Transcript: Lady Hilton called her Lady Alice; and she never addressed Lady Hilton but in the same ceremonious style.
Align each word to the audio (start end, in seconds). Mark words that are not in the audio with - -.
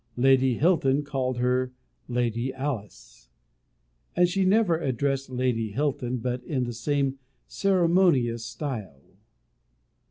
Lady 0.17 0.57
Hilton 0.57 1.03
called 1.03 1.37
her 1.37 1.73
Lady 2.07 2.51
Alice; 2.51 3.29
and 4.15 4.27
she 4.27 4.43
never 4.43 4.79
addressed 4.79 5.29
Lady 5.29 5.69
Hilton 5.73 6.17
but 6.17 6.43
in 6.43 6.63
the 6.63 6.73
same 6.73 7.19
ceremonious 7.45 8.43
style. 8.43 9.03